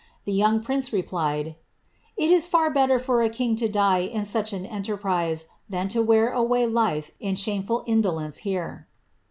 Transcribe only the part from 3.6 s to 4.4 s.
die in